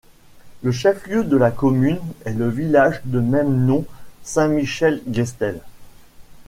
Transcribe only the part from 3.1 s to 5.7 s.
même nom Saint-Michel-Gestel.